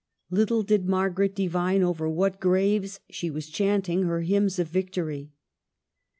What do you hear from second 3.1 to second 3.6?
she was